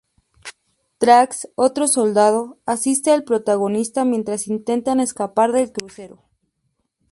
[0.97, 6.23] Trask, otro soldado, asiste al protagonista mientas intentan escapar del crucero.